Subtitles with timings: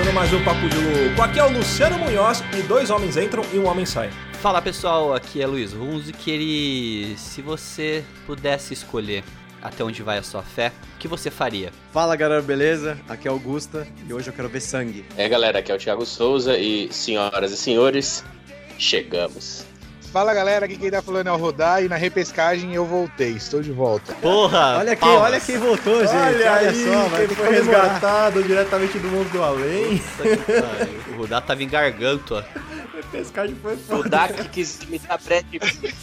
[0.00, 1.22] Começando mais um Papo de Louco.
[1.22, 4.10] Aqui é o Luciano Munhoz e dois homens entram e um homem sai.
[4.40, 7.16] Fala pessoal, aqui é Luiz Runzi, que ele.
[7.18, 9.22] Se você pudesse escolher
[9.60, 11.70] até onde vai a sua fé, o que você faria?
[11.92, 12.98] Fala galera, beleza?
[13.08, 15.04] Aqui é Augusta e hoje eu quero ver sangue.
[15.16, 18.24] É galera, aqui é o Thiago Souza e senhoras e senhores,
[18.78, 19.66] chegamos.
[20.12, 23.62] Fala galera, aqui quem tá falando é o Rodar e na repescagem eu voltei, estou
[23.62, 24.12] de volta.
[24.14, 24.78] Porra!
[24.78, 25.22] Olha quem, palmas.
[25.22, 26.16] olha quem voltou, gente.
[26.16, 29.98] Olha aí, só, vai quem ter que foi resgatado diretamente do mundo do além.
[29.98, 31.10] Puta que.
[31.10, 32.44] O Rudá tava em garganta.
[33.12, 34.08] Pescagem foi O foda.
[34.08, 35.60] Dak quis me dar breve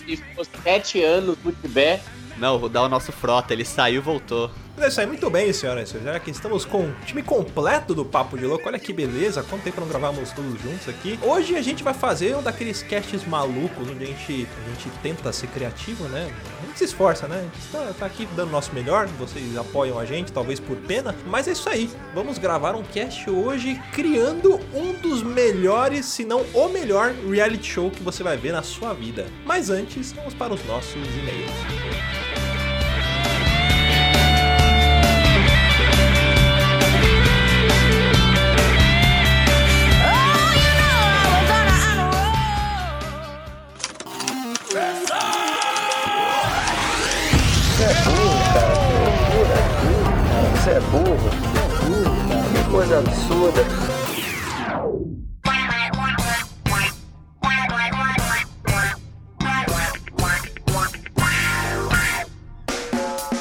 [0.07, 2.03] e ficou sete anos no Tibete.
[2.37, 4.49] Não, o Rudá é o nosso frota, ele saiu e voltou.
[4.77, 6.13] Mas é isso aí, muito bem, senhoras e senhores.
[6.13, 9.63] Já que estamos com o time completo do Papo de Louco, olha que beleza, quanto
[9.63, 11.17] tempo não gravamos todos juntos aqui.
[11.23, 15.33] Hoje a gente vai fazer um daqueles casts malucos, onde a gente, a gente tenta
[15.33, 16.31] ser criativo, né?
[16.61, 17.39] A gente se esforça, né?
[17.39, 20.77] A gente tá, tá aqui dando o nosso melhor, vocês apoiam a gente, talvez por
[20.77, 21.89] pena, mas é isso aí.
[22.13, 27.89] Vamos gravar um cast hoje criando um dos melhores, se não o melhor reality show
[27.89, 29.25] que você vai ver na sua vida.
[29.43, 32.26] Mas antes, vamos para os nossos e-mails.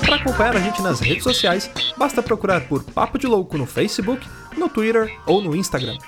[0.04, 4.26] Para acompanhar a gente nas redes sociais, basta procurar por Papo de Louco no Facebook,
[4.56, 5.96] no Twitter ou no Instagram.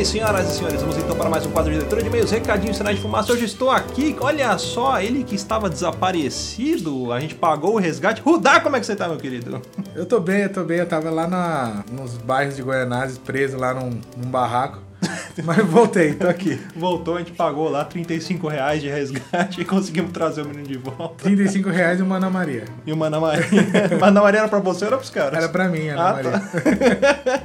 [0.00, 2.78] Bem, senhoras e senhores, vamos então para mais um quadro de leitura de e-mails, recadinhos,
[2.78, 3.34] sinais de fumaça.
[3.34, 8.22] Hoje estou aqui, olha só, ele que estava desaparecido, a gente pagou o resgate.
[8.22, 9.60] Rudá, como é que você tá, meu querido?
[9.94, 13.58] Eu tô bem, eu tô bem, eu tava lá na, nos bairros de Goianazes, preso
[13.58, 14.78] lá num, num barraco,
[15.44, 16.58] mas voltei, tô aqui.
[16.74, 20.78] Voltou, a gente pagou lá 35 reais de resgate e conseguimos trazer o menino de
[20.78, 21.24] volta.
[21.24, 22.64] 35 reais e uma Ana Maria.
[22.86, 23.44] E o Ana Maria.
[24.00, 25.36] Mas Ana Maria era pra você ou era pros caras?
[25.36, 26.42] Era pra mim, Ana Ah, Maria.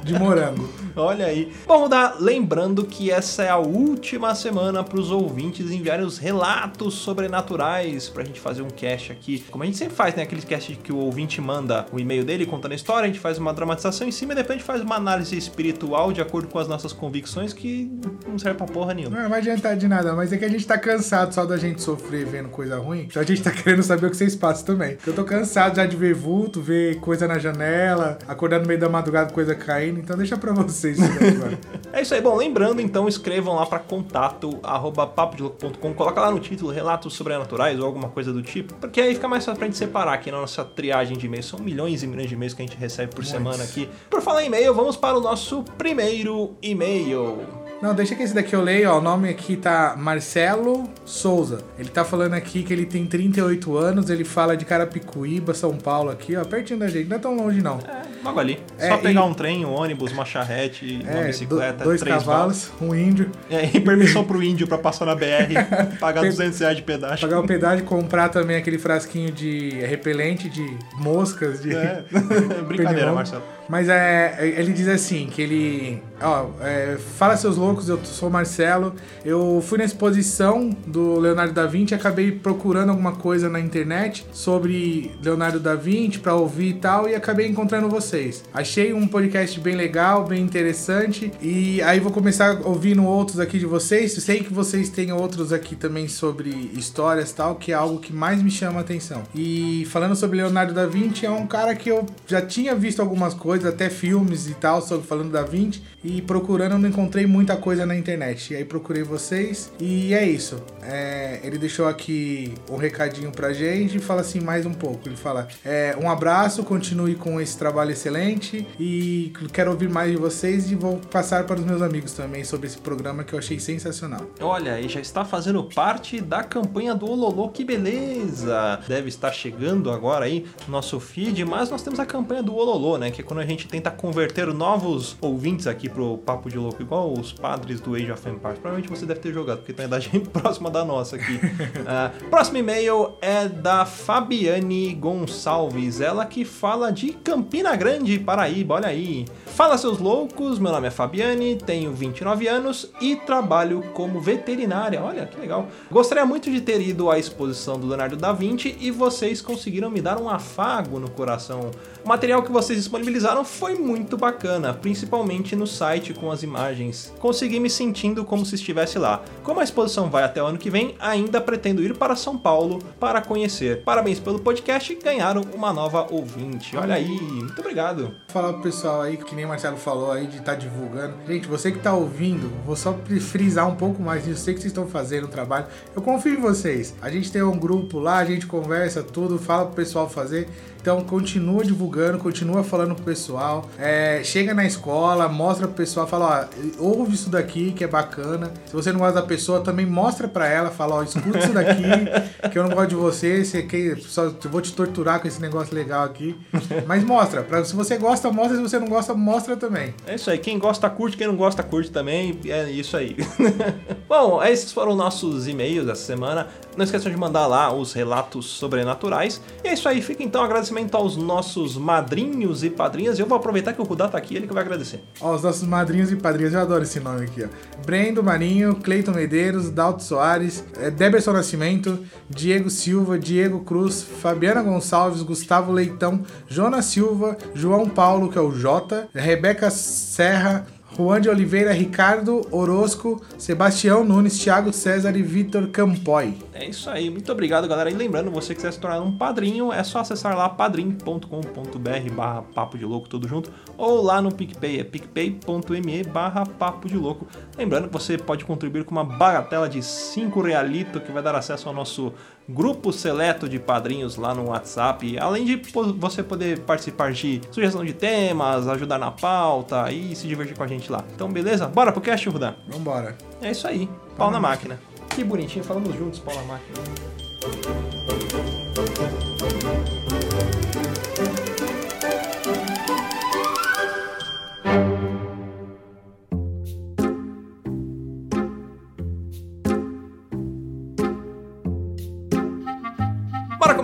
[0.02, 0.85] De morango.
[0.96, 1.52] Olha aí.
[1.66, 6.94] Bom, Rudá, lembrando que essa é a última semana para os ouvintes enviarem os relatos
[6.94, 9.44] sobrenaturais pra gente fazer um cast aqui.
[9.50, 10.22] Como a gente sempre faz, né?
[10.22, 13.36] Aquele cast que o ouvinte manda o e-mail dele contando a história, a gente faz
[13.36, 16.58] uma dramatização em cima e depois a gente faz uma análise espiritual de acordo com
[16.58, 17.90] as nossas convicções que
[18.26, 19.20] não serve pra porra nenhuma.
[19.20, 21.82] Não vai adiantar de nada, mas é que a gente tá cansado só da gente
[21.82, 23.02] sofrer vendo coisa ruim.
[23.02, 24.96] Então a gente tá querendo saber o que vocês passam também.
[25.06, 28.88] Eu tô cansado já de ver vulto, ver coisa na janela, acordar no meio da
[28.88, 30.00] madrugada, coisa caindo.
[30.00, 30.54] Então deixa pra
[30.94, 31.58] vocês agora.
[31.92, 32.20] É isso aí.
[32.20, 35.94] Bom, lembrando, então, escrevam lá para contato arroba papodelouco.com.
[35.94, 38.74] Coloca lá no título relatos sobrenaturais ou alguma coisa do tipo.
[38.74, 41.46] Porque aí fica mais fácil pra gente separar aqui na nossa triagem de e-mails.
[41.46, 43.88] São milhões e milhões de e-mails que a gente recebe por semana aqui.
[44.10, 47.55] Por falar em e-mail, vamos para o nosso primeiro e-mail.
[47.82, 48.98] Não, deixa que esse daqui eu leio, ó.
[48.98, 51.58] O nome aqui tá Marcelo Souza.
[51.78, 56.10] Ele tá falando aqui que ele tem 38 anos, ele fala de Carapicuíba, São Paulo
[56.10, 57.06] aqui, ó, pertinho da gente.
[57.08, 57.78] Não é tão longe, não.
[58.24, 58.58] Logo ali.
[58.78, 62.00] É, Só pegar e- um trem, um ônibus, uma charrete, uma É, bicicleta, do- dois
[62.00, 63.30] três cavalos, um índio.
[63.50, 63.74] balas.
[63.74, 65.54] É, e permissão pro índio pra passar na BR,
[66.00, 67.28] pagar Per- 200 reais de pedágio.
[67.28, 71.74] Pagar o pedágio e comprar também aquele frasquinho de repelente de moscas, de...
[71.76, 72.02] É.
[72.66, 73.12] Brincadeira.
[73.12, 73.42] Marcelo.
[73.68, 76.02] Mas é, ele diz assim, que ele...
[76.20, 78.94] Ó, é, fala seus loucos, eu sou Marcelo.
[79.24, 85.10] Eu fui na exposição do Leonardo da Vinci acabei procurando alguma coisa na internet sobre
[85.22, 88.44] Leonardo da Vinci pra ouvir e tal, e acabei encontrando vocês.
[88.52, 93.66] Achei um podcast bem legal, bem interessante, e aí vou começar ouvindo outros aqui de
[93.66, 94.12] vocês.
[94.12, 98.42] Sei que vocês têm outros aqui também sobre histórias tal, que é algo que mais
[98.42, 99.22] me chama a atenção.
[99.34, 103.34] E falando sobre Leonardo da Vinci, é um cara que eu já tinha visto algumas
[103.34, 107.86] coisas, até filmes e tal, sobre falando da Vinci, e procurando não encontrei muita coisa
[107.86, 108.52] na internet.
[108.52, 110.62] E aí procurei vocês, e é isso.
[110.82, 115.08] É, ele deixou aqui um recadinho pra gente e fala assim mais um pouco.
[115.08, 120.16] Ele fala: é, um abraço, continue com esse trabalho excelente e quero ouvir mais de
[120.16, 123.58] vocês e vou passar para os meus amigos também sobre esse programa que eu achei
[123.58, 124.22] sensacional.
[124.40, 128.80] Olha, e já está fazendo parte da campanha do Ololô, que beleza!
[128.86, 132.98] Deve estar chegando agora aí no nosso feed, mas nós temos a campanha do Ololô,
[132.98, 133.10] né?
[133.10, 137.12] Que é quando a gente tenta converter novos ouvintes aqui pro Papo de Louco, igual
[137.12, 138.58] os padres do Age of Empires.
[138.58, 141.40] Provavelmente você deve ter jogado, porque tem a idade próxima da nossa aqui.
[141.88, 148.88] Ah, próximo e-mail é da Fabiane Gonçalves, ela que fala de Campina Grande, Paraíba, olha
[148.88, 149.24] aí.
[149.46, 155.02] Fala seus loucos, meu nome é Fabiane, tenho 29 anos e trabalho como veterinária.
[155.02, 155.68] Olha que legal.
[155.90, 160.00] Gostaria muito de ter ido à exposição do Leonardo da Vinci e vocês conseguiram me
[160.00, 161.70] dar um afago no coração.
[162.04, 167.12] O material que vocês disponibilizaram foi muito bacana, principalmente no site com as imagens.
[167.18, 169.22] Consegui me sentindo como se estivesse lá.
[169.42, 172.78] Como a exposição vai até o ano que vem, ainda pretendo ir para São Paulo
[173.00, 173.82] para conhecer.
[173.82, 176.76] Parabéns pelo podcast, ganharam uma nova ouvinte.
[176.76, 178.14] Olha aí, muito obrigado.
[178.28, 181.14] Falar pro pessoal aí, que nem o Marcelo falou aí, de estar divulgando.
[181.26, 184.42] Gente, você que tá ouvindo, vou só frisar um pouco mais nisso.
[184.42, 185.66] Sei que vocês estão fazendo o trabalho.
[185.94, 186.94] Eu confio em vocês.
[187.00, 190.48] A gente tem um grupo lá, a gente conversa tudo, fala pro pessoal fazer.
[190.86, 193.68] Então continua divulgando, continua falando pro pessoal.
[193.76, 196.48] É, chega na escola, mostra pro pessoal, fala,
[196.78, 198.52] ó, ouve isso daqui que é bacana.
[198.66, 201.82] Se você não gosta da pessoa, também mostra pra ela, fala, ó, escuta isso daqui,
[202.52, 205.74] que eu não gosto de você, você só, eu vou te torturar com esse negócio
[205.74, 206.38] legal aqui.
[206.86, 209.92] Mas mostra, pra, se você gosta, mostra, se você não gosta, mostra também.
[210.06, 213.16] É isso aí, quem gosta curte, quem não gosta curte também, é isso aí.
[214.08, 216.46] Bom, esses foram nossos e-mails dessa semana.
[216.76, 219.40] Não esqueçam de mandar lá os relatos sobrenaturais.
[219.64, 220.44] E é isso aí, fica então um
[220.76, 223.18] agradecimento aos nossos madrinhos e padrinhas.
[223.18, 225.02] Eu vou aproveitar que o Rudá tá aqui, ele que vai agradecer.
[225.20, 227.48] Ó, os nossos madrinhos e padrinhas, eu adoro esse nome aqui, ó.
[227.84, 235.22] Brendo Marinho, Cleiton Medeiros, Dalto Soares, eh, Deberson Nascimento, Diego Silva, Diego Cruz, Fabiana Gonçalves,
[235.22, 241.72] Gustavo Leitão, Jonas Silva, João Paulo, que é o Jota, Rebeca Serra, Juan de Oliveira,
[241.72, 246.34] Ricardo Orozco, Sebastião Nunes, Thiago César e Vitor Campoy.
[246.58, 247.90] É isso aí, muito obrigado, galera.
[247.90, 252.78] E lembrando, você quiser se tornar um padrinho, é só acessar lá padrim.com.br barra papo
[252.78, 257.26] de louco tudo junto, ou lá no PicPay, é picpay.me barra papo de louco.
[257.58, 261.68] Lembrando que você pode contribuir com uma bagatela de 5 realito que vai dar acesso
[261.68, 262.12] ao nosso
[262.48, 265.56] grupo seleto de padrinhos lá no WhatsApp, além de
[265.98, 270.66] você poder participar de sugestão de temas, ajudar na pauta e se divertir com a
[270.66, 271.04] gente lá.
[271.14, 271.66] Então, beleza?
[271.66, 272.54] Bora pro cast, Rudan?
[272.66, 273.14] Vambora.
[273.42, 273.86] É isso aí,
[274.16, 274.78] pau na máquina.
[275.14, 278.25] Que bonitinho, falamos juntos, pau na máquina.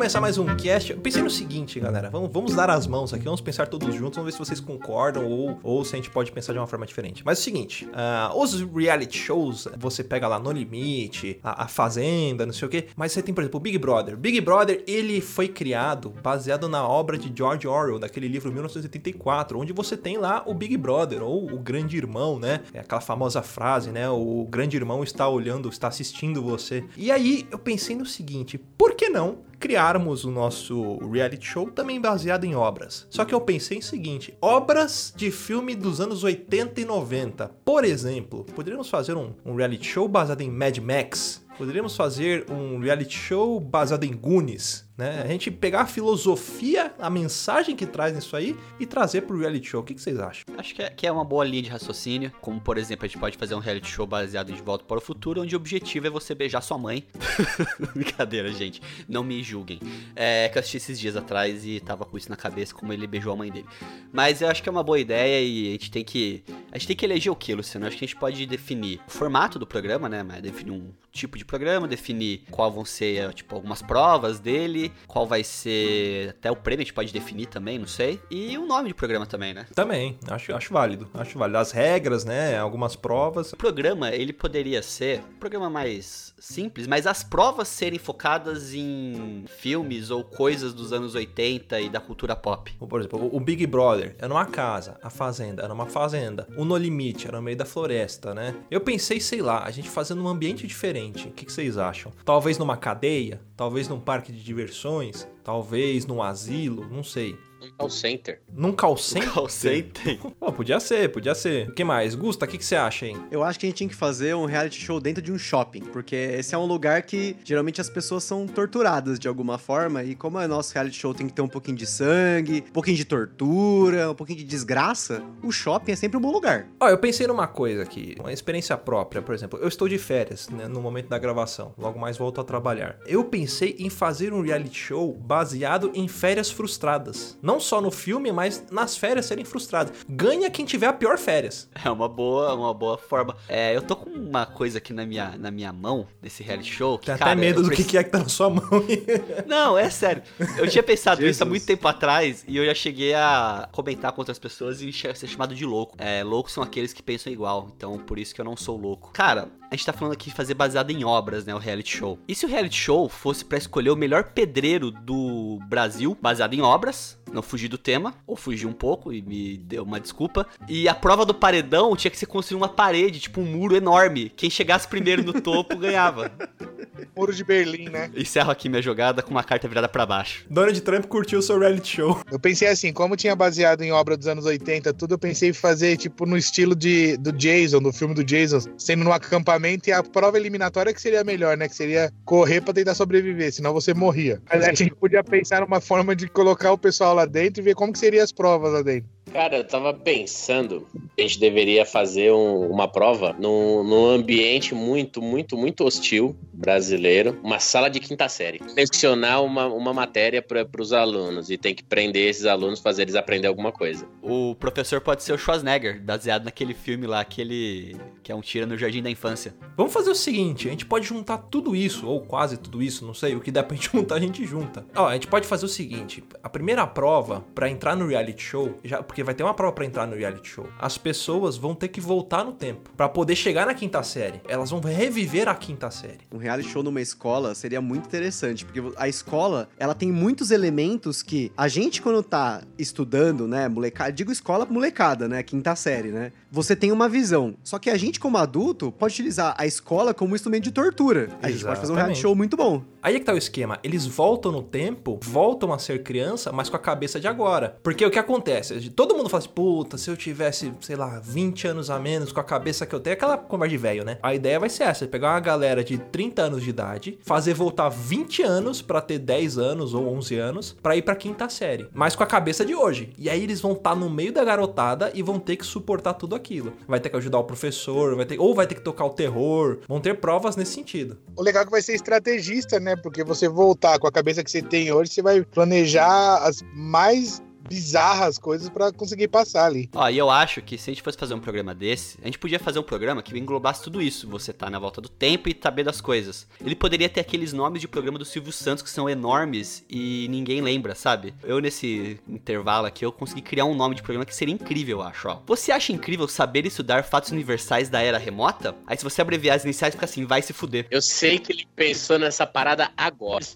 [0.03, 0.91] Começar mais um cast.
[0.91, 2.11] Eu pensei no seguinte, galera.
[2.11, 5.25] Vamos, vamos dar as mãos aqui, vamos pensar todos juntos, vamos ver se vocês concordam
[5.25, 7.23] ou, ou se a gente pode pensar de uma forma diferente.
[7.25, 11.69] Mas é o seguinte: ah, os reality shows, você pega lá No Limite, a, a
[11.69, 12.89] Fazenda, não sei o quê.
[12.97, 14.17] Mas você tem, por exemplo, o Big Brother.
[14.17, 19.73] Big Brother, ele foi criado baseado na obra de George Orwell, daquele livro 1984, onde
[19.73, 22.63] você tem lá o Big Brother, ou o Grande Irmão, né?
[22.75, 24.11] É aquela famosa frase, né?
[24.11, 26.83] O Grande Irmão está olhando, está assistindo você.
[26.97, 29.52] E aí eu pensei no seguinte: por que não?
[29.63, 33.07] Criarmos o nosso reality show também baseado em obras.
[33.09, 37.49] Só que eu pensei em seguinte: obras de filme dos anos 80 e 90.
[37.65, 41.41] Por exemplo, poderíamos fazer um, um reality show baseado em Mad Max.
[41.57, 44.85] Poderíamos fazer um reality show baseado em Goonies.
[44.97, 45.23] Né?
[45.23, 49.69] A gente pegar a filosofia, a mensagem que traz nisso aí e trazer pro reality
[49.69, 49.81] show.
[49.81, 50.45] O que, que vocês acham?
[50.59, 52.33] Acho que é, que é uma boa linha de raciocínio.
[52.41, 54.99] Como, por exemplo, a gente pode fazer um reality show baseado em De Volta para
[54.99, 57.07] o Futuro, onde o objetivo é você beijar sua mãe.
[57.95, 58.83] Brincadeira, gente.
[59.09, 59.81] Não me julguem.
[60.15, 63.07] É que eu assisti esses dias atrás e tava com isso na cabeça, como ele
[63.07, 63.67] beijou a mãe dele.
[64.13, 66.45] Mas eu acho que é uma boa ideia e a gente tem que.
[66.71, 67.87] A gente tem que eleger o que, Luciano?
[67.87, 70.23] Acho que a gente pode definir o formato do programa, né?
[70.41, 75.45] Definir um tipo de programa, definir qual vão ser, tipo, algumas provas dele, qual vai
[75.45, 78.21] ser até o prêmio, a gente pode definir também, não sei.
[78.31, 79.67] E o nome de programa também, né?
[79.75, 81.09] Também, acho, acho válido.
[81.15, 81.59] Acho válido.
[81.59, 82.59] As regras, né?
[82.59, 83.53] Algumas provas.
[83.53, 89.45] O programa, ele poderia ser um programa mais simples, mas as provas serem focadas em
[89.47, 92.73] filmes ou coisas dos anos 80 e da cultura pop.
[92.79, 96.77] Por exemplo, o Big Brother é numa casa, a Fazenda é numa fazenda, o No
[96.77, 98.55] Limite era no meio da floresta, né?
[98.71, 101.29] Eu pensei, sei lá, a gente fazendo um ambiente diferente.
[101.29, 102.13] O que, que vocês acham?
[102.25, 103.41] Talvez numa cadeia?
[103.57, 105.29] Talvez num parque de diversões?
[105.45, 106.89] Talvez num asilo?
[106.89, 107.37] Não sei.
[107.63, 108.41] Um call center.
[108.53, 109.31] Num call center?
[109.31, 110.19] Call center?
[110.41, 111.69] Pô, podia ser, podia ser.
[111.69, 112.17] O que mais?
[112.17, 113.17] Gusta, o que, que você acha, hein?
[113.31, 115.81] Eu acho que a gente tinha que fazer um reality show dentro de um shopping,
[115.81, 120.17] porque esse é um lugar que geralmente as pessoas são torturadas de alguma forma, e
[120.17, 123.05] como é nosso reality show tem que ter um pouquinho de sangue, um pouquinho de
[123.05, 126.67] tortura, um pouquinho de desgraça, o shopping é sempre um bom lugar.
[126.81, 129.59] Ó, eu pensei numa coisa aqui, uma experiência própria, por exemplo.
[129.61, 132.99] Eu estou de férias, né, no momento da gravação, logo mais volto a trabalhar.
[133.07, 137.39] Eu pensei em fazer um reality show baseado em férias frustradas.
[137.41, 139.93] Não só no filme, mas nas férias serem frustradas.
[140.09, 141.69] Ganha quem tiver a pior férias.
[141.85, 143.37] É uma boa, uma boa forma.
[143.49, 146.99] É, eu tô com uma coisa aqui na minha, na minha mão, desse reality show.
[146.99, 148.63] Que, Tem cara, até medo do que, preciso- que é que tá na sua mão.
[149.47, 150.23] Não, é sério.
[150.57, 154.21] Eu tinha pensado nisso há muito tempo atrás e eu já cheguei a comentar com
[154.21, 155.97] outras pessoas e ser chamado de louco.
[155.99, 159.11] É, loucos são aqueles que pensam igual, então por isso que eu não sou louco.
[159.13, 162.19] Cara, a gente tá falando aqui de fazer baseado em obras, né, o reality show.
[162.29, 166.61] E se o reality show fosse pra escolher o melhor pedreiro do Brasil, baseado em
[166.61, 170.47] obras, não fugir do tema, ou fugir um pouco e me deu uma desculpa.
[170.69, 174.31] E a prova do paredão tinha que ser construir uma parede, tipo um muro enorme.
[174.37, 176.31] Quem chegasse primeiro no topo ganhava.
[177.17, 178.11] Muro de Berlim, né?
[178.15, 180.47] Encerro aqui minha jogada com uma carta virada pra baixo.
[180.49, 182.21] Donald Trump curtiu o seu reality show.
[182.31, 185.53] Eu pensei assim, como tinha baseado em obra dos anos 80, tudo, eu pensei em
[185.53, 189.93] fazer, tipo, no estilo de, do Jason, do filme do Jason, sendo num acampamento e
[189.93, 191.69] a prova eliminatória que seria melhor, né?
[191.69, 194.41] Que seria correr pra tentar sobreviver, senão você morria.
[194.51, 197.75] Mas a gente podia pensar numa forma de colocar o pessoal lá dentro e ver
[197.75, 199.09] como que seriam as provas lá dentro.
[199.33, 200.87] Cara, eu tava pensando
[201.17, 206.37] que a gente deveria fazer um- uma prova num, num ambiente muito, muito, muito hostil
[206.53, 208.61] brasileiro, uma sala de quinta série.
[208.69, 213.15] Selecionar uma, uma matéria para os alunos e tem que prender esses alunos, fazer eles
[213.15, 214.07] aprender alguma coisa.
[214.23, 218.67] O professor pode ser o Schwarzenegger, baseado naquele filme lá, aquele que é um tira
[218.67, 219.55] no Jardim da Infância.
[219.77, 223.15] Vamos fazer o seguinte, a gente pode juntar tudo isso, ou quase tudo isso, não
[223.15, 224.85] sei, o que dá pra gente juntar, a gente junta.
[224.95, 228.79] Ó, a gente pode fazer o seguinte, a primeira prova pra entrar no reality show,
[228.85, 231.89] já, porque vai ter uma prova pra entrar no reality show, as pessoas vão ter
[231.89, 234.41] que voltar no tempo pra poder chegar na quinta série.
[234.49, 236.21] Elas vão reviver a quinta série.
[236.33, 241.23] Um reality show numa escola seria muito interessante, porque a escola, ela tem muitos elementos
[241.23, 246.33] que a gente quando tá estudando, né, molecada, digo escola molecada, né, quinta série, né,
[246.51, 247.55] você tem uma visão.
[247.63, 251.29] Só que a gente como adulto pode utilizar a escola como instrumento de tortura.
[251.43, 252.21] A gente pode fazer um reality Exatamente.
[252.21, 252.83] show muito bom.
[253.03, 256.69] Aí é que tá o esquema, eles voltam no tempo, voltam a ser criança, mas
[256.69, 257.77] com a cabeça de agora.
[257.83, 258.91] Porque o que acontece?
[258.91, 262.39] Todo mundo fala assim, puta, se eu tivesse, sei lá, 20 anos a menos com
[262.39, 264.19] a cabeça que eu tenho, aquela conversa de velho, né?
[264.23, 267.89] A ideia vai ser essa, pegar uma galera de 30 anos de idade, fazer voltar
[267.89, 271.89] 20 anos pra ter 10 anos ou 11 anos, pra ir pra quinta série.
[271.93, 273.13] Mas com a cabeça de hoje.
[273.19, 276.37] E aí eles vão estar no meio da garotada e vão ter que suportar tudo
[276.37, 276.75] aquilo.
[276.87, 279.81] Vai ter que ajudar o professor, vai ter, ou vai ter que tocar o terror,
[279.89, 281.19] vão ter provas nesse sentido.
[281.35, 282.92] O legal é que vai ser estrategista, né?
[282.97, 287.43] Porque você voltar com a cabeça que você tem hoje, você vai planejar as mais
[287.73, 289.89] bizarras coisas pra conseguir passar ali.
[289.95, 292.39] Ó, e eu acho que se a gente fosse fazer um programa desse, a gente
[292.39, 294.29] podia fazer um programa que englobasse tudo isso.
[294.29, 296.47] Você tá na volta do tempo e saber das coisas.
[296.61, 300.61] Ele poderia ter aqueles nomes de programa do Silvio Santos que são enormes e ninguém
[300.61, 301.33] lembra, sabe?
[301.43, 305.03] Eu, nesse intervalo aqui, eu consegui criar um nome de programa que seria incrível, eu
[305.03, 305.41] acho, ó.
[305.47, 308.77] Você acha incrível saber estudar fatos universais da era remota?
[308.87, 310.87] Aí se você abreviar as iniciais, fica assim, vai se fuder.
[310.91, 313.47] Eu sei que ele pensou nessa parada agora.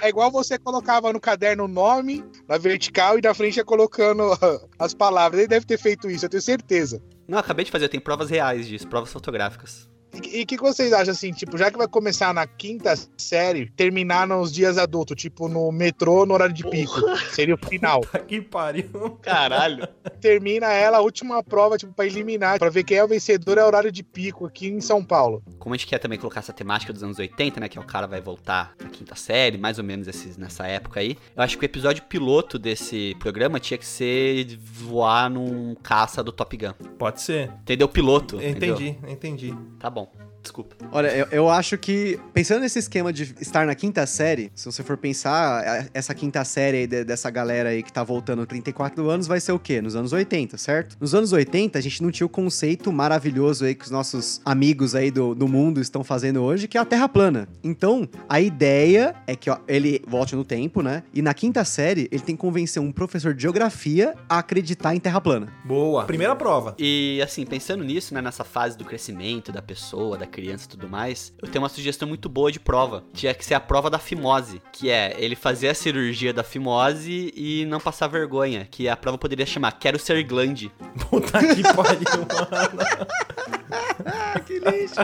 [0.00, 4.22] É igual você colocava no caderno o nome, na vertical, e na frente ia colocando
[4.78, 5.40] as palavras.
[5.40, 7.02] Ele deve ter feito isso, eu tenho certeza.
[7.26, 9.88] Não, acabei de fazer, tenho provas reais disso, provas fotográficas.
[10.24, 13.70] E o que, que vocês acham assim, tipo, já que vai começar na quinta série,
[13.70, 17.00] terminar nos dias adultos, tipo no metrô no horário de pico?
[17.32, 18.00] Seria o final.
[18.26, 19.18] Que pariu.
[19.22, 19.86] Caralho.
[20.20, 23.62] Termina ela, a última prova, tipo, pra eliminar, pra ver quem é o vencedor, é
[23.62, 25.42] o horário de pico aqui em São Paulo.
[25.58, 27.68] Como a gente quer também colocar essa temática dos anos 80, né?
[27.68, 31.00] Que é o cara vai voltar na quinta série, mais ou menos esses, nessa época
[31.00, 31.16] aí.
[31.36, 36.32] Eu acho que o episódio piloto desse programa tinha que ser voar num caça do
[36.32, 36.72] Top Gun.
[36.98, 37.50] Pode ser.
[37.62, 37.88] Entendeu?
[37.88, 38.36] Piloto.
[38.36, 38.74] entendeu?
[38.74, 39.54] Entendi, entendi.
[39.78, 40.05] Tá bom.
[40.46, 40.76] Desculpa.
[40.92, 44.80] Olha, eu, eu acho que, pensando nesse esquema de estar na quinta série, se você
[44.84, 49.26] for pensar, essa quinta série aí de- dessa galera aí que tá voltando 34 anos,
[49.26, 49.82] vai ser o quê?
[49.82, 50.96] Nos anos 80, certo?
[51.00, 54.94] Nos anos 80, a gente não tinha o conceito maravilhoso aí que os nossos amigos
[54.94, 57.48] aí do, do mundo estão fazendo hoje, que é a Terra plana.
[57.64, 61.02] Então, a ideia é que ó, ele volte no tempo, né?
[61.12, 65.00] E na quinta série, ele tem que convencer um professor de geografia a acreditar em
[65.00, 65.48] Terra plana.
[65.64, 66.04] Boa.
[66.04, 66.76] Primeira prova.
[66.78, 70.86] E assim, pensando nisso, né, nessa fase do crescimento da pessoa, da criança e tudo
[70.86, 73.02] mais, eu tenho uma sugestão muito boa de prova.
[73.14, 77.32] Tinha que ser a prova da fimose, que é ele fazer a cirurgia da fimose
[77.34, 80.70] e não passar vergonha, que a prova poderia chamar Quero ser glande.
[81.08, 83.06] Puta que pariu, mano.
[84.46, 85.00] que lixo.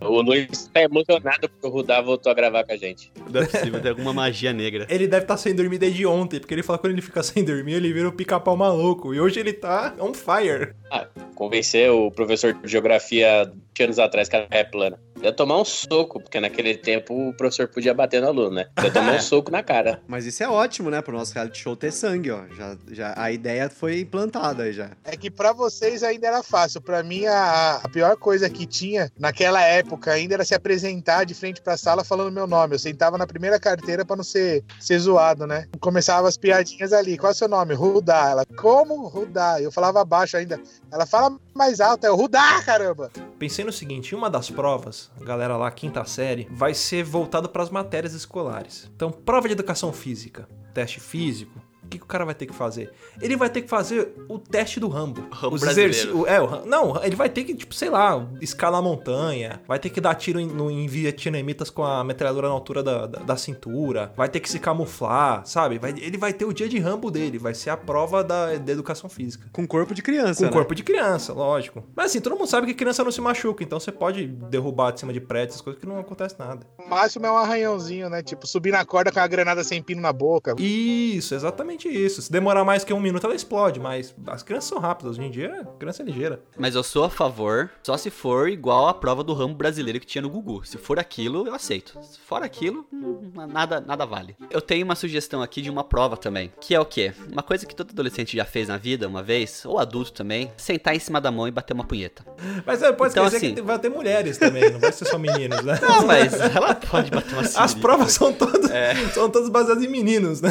[0.00, 3.12] O Luiz tá emocionado porque o Rudá voltou a gravar com a gente.
[3.30, 4.86] Não é possível, tem alguma magia negra.
[4.88, 7.44] Ele deve estar sem dormir desde ontem, porque ele fala que quando ele fica sem
[7.44, 9.14] dormir, ele vira o pica-pau maluco.
[9.14, 10.74] E hoje ele tá on fire.
[10.90, 14.98] Ah, convencer o professor de geografia 20 anos atrás que a Terra é plana.
[15.22, 18.66] Ia tomar um soco, porque naquele tempo o professor podia bater no aluno, né?
[18.82, 20.02] Ia tomar um soco na cara.
[20.08, 21.00] Mas isso é ótimo, né?
[21.00, 22.42] Pro nosso reality show ter sangue, ó.
[22.56, 24.90] Já, já, a ideia foi implantada aí já.
[25.04, 26.80] É que pra vocês ainda era fácil.
[26.80, 31.34] Pra mim, a, a pior coisa que tinha naquela época ainda era se apresentar de
[31.34, 32.74] frente pra sala falando meu nome.
[32.74, 35.68] Eu sentava na primeira carteira pra não ser, ser zoado, né?
[35.80, 37.16] Começava as piadinhas ali.
[37.16, 37.74] Qual é o seu nome?
[37.74, 38.30] Rudá.
[38.30, 39.60] Ela, como Rudá?
[39.60, 40.60] Eu falava baixo ainda.
[40.90, 42.04] Ela fala mais alto.
[42.04, 43.10] É o Rudá, caramba!
[43.38, 47.62] Pensei no seguinte, em uma das provas, galera lá, quinta série, vai ser voltado para
[47.62, 48.90] as matérias escolares.
[48.94, 51.60] Então, prova de educação física, teste físico,
[51.92, 52.90] que, que o cara vai ter que fazer?
[53.20, 55.24] Ele vai ter que fazer o teste do Rambo.
[55.30, 56.26] Rambo Os brasileiro.
[56.26, 59.90] É, o não, ele vai ter que, tipo, sei lá, escalar a montanha, vai ter
[59.90, 63.36] que dar tiro em, no, em vietnamitas com a metralhadora na altura da, da, da
[63.36, 65.78] cintura, vai ter que se camuflar, sabe?
[65.78, 68.72] Vai- ele vai ter o dia de Rambo dele, vai ser a prova da, da
[68.72, 69.48] educação física.
[69.52, 70.52] Com corpo de criança, Com né?
[70.52, 71.84] corpo de criança, lógico.
[71.94, 75.00] Mas assim, todo mundo sabe que criança não se machuca, então você pode derrubar de
[75.00, 76.66] cima de prédios, essas coisas que não acontece nada.
[76.78, 78.22] O máximo é um arranhãozinho, né?
[78.22, 80.54] Tipo, subir na corda com a granada sem pino na boca.
[80.58, 82.22] Isso, exatamente isso.
[82.22, 85.18] Se demorar mais que um minuto, ela explode, mas as crianças são rápidas.
[85.18, 86.40] Hoje em dia, a criança é ligeira.
[86.58, 90.06] Mas eu sou a favor, só se for igual a prova do ramo brasileiro que
[90.06, 90.64] tinha no Gugu.
[90.66, 91.98] Se for aquilo, eu aceito.
[92.02, 94.36] Se for aquilo, hum, nada, nada vale.
[94.50, 97.12] Eu tenho uma sugestão aqui de uma prova também, que é o quê?
[97.30, 100.94] Uma coisa que todo adolescente já fez na vida uma vez, ou adulto também, sentar
[100.94, 102.24] em cima da mão e bater uma punheta.
[102.66, 105.18] Mas é, pode Então, esquecer assim- que vai ter mulheres também, não vai ser só
[105.18, 105.78] meninos, né?
[105.80, 108.94] Não, mas ela pode bater uma As provas são todas, É.
[109.10, 110.50] são todas baseadas em meninos, né?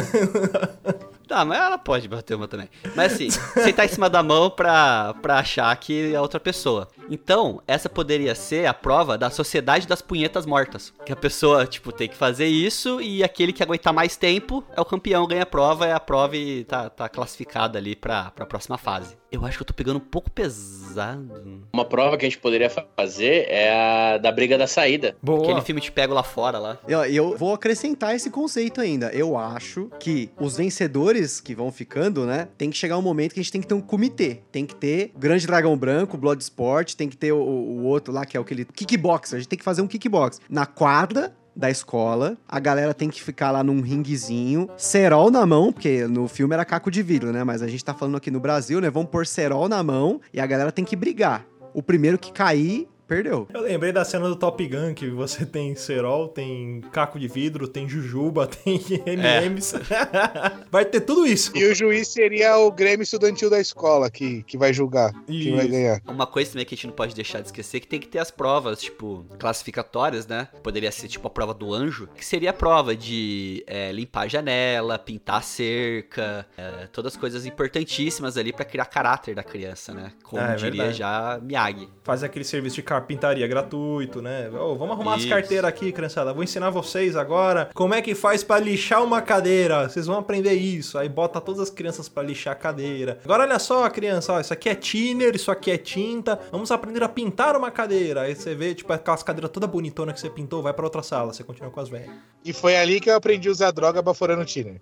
[1.26, 2.68] Tá, mas ela pode bater uma também.
[2.94, 3.30] Mas assim,
[3.62, 6.88] sentar em cima da mão pra, pra achar que é outra pessoa.
[7.10, 10.92] Então, essa poderia ser a prova da sociedade das punhetas mortas.
[11.04, 14.80] Que a pessoa, tipo, tem que fazer isso e aquele que aguentar mais tempo é
[14.80, 18.46] o campeão, ganha a prova, é a prova e tá, tá classificada ali pra, pra
[18.46, 19.16] próxima fase.
[19.32, 21.64] Eu acho que eu tô pegando um pouco pesado.
[21.72, 25.16] Uma prova que a gente poderia fazer é a da briga da saída.
[25.22, 25.42] Boa.
[25.42, 26.78] Aquele filme Te Pego Lá Fora lá.
[26.86, 29.06] E ó, eu vou acrescentar esse conceito ainda.
[29.06, 33.40] Eu acho que os vencedores que vão ficando, né, tem que chegar um momento que
[33.40, 34.42] a gente tem que ter um comitê.
[34.52, 38.36] Tem que ter Grande Dragão Branco, Bloodsport, tem que ter o, o outro lá que
[38.36, 39.36] é aquele kickboxer.
[39.36, 43.22] A gente tem que fazer um kickbox na quadra da escola, a galera tem que
[43.22, 47.44] ficar lá num ringuezinho, cerol na mão, porque no filme era caco de vidro, né?
[47.44, 48.90] Mas a gente tá falando aqui no Brasil, né?
[48.90, 51.46] Vamos pôr cerol na mão e a galera tem que brigar.
[51.74, 53.46] O primeiro que cair, perdeu.
[53.52, 57.68] Eu lembrei da cena do Top Gun, que você tem cerol, tem caco de vidro,
[57.68, 59.74] tem jujuba, tem M&M's.
[60.70, 61.52] Vai ter tudo isso.
[61.54, 65.64] E o juiz seria o Grêmio Estudantil da escola que, que vai julgar, que vai
[65.64, 65.68] Isso.
[65.72, 66.00] ganhar.
[66.08, 68.18] Uma coisa também que a gente não pode deixar de esquecer que tem que ter
[68.18, 70.48] as provas, tipo, classificatórias, né?
[70.62, 74.28] Poderia ser tipo a prova do anjo, que seria a prova de é, limpar a
[74.28, 79.92] janela, pintar a cerca, é, todas as coisas importantíssimas ali pra criar caráter da criança,
[79.92, 80.12] né?
[80.22, 80.98] Como Ah, é diria verdade.
[80.98, 81.88] já Miyagi.
[82.02, 84.48] Fazer aquele serviço de carpintaria gratuito, né?
[84.50, 85.28] Ô, vamos arrumar as Isso.
[85.28, 86.32] carteiras aqui, criançada.
[86.32, 89.88] Vou ensinar vocês agora como é que faz pra lixar uma cadeira.
[89.88, 90.96] Vocês vão aprender isso.
[90.96, 93.18] Aí bota todas as crianças pra lixar a cadeira.
[93.24, 96.38] Agora olha só, criança, ó, isso aqui é thinner, isso aqui é tinta.
[96.50, 98.22] Vamos aprender a pintar uma cadeira.
[98.22, 101.32] Aí você vê, tipo, aquelas cadeiras toda bonitona que você pintou, vai pra outra sala,
[101.32, 102.10] você continua com as velhas.
[102.44, 104.80] E foi ali que eu aprendi a usar droga baforando o Tiner.